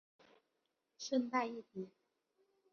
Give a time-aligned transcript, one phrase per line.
[0.97, 1.91] 顺带一提